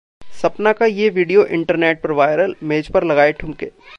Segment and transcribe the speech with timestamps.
[0.41, 3.65] सपना का ये वीडियो इंटरनेट पर वायरल, मेज पर लगाए ठुमके